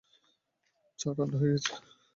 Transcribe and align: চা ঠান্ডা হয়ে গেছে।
চা 0.99 1.09
ঠান্ডা 1.17 1.37
হয়ে 1.41 1.53
গেছে। 1.53 1.71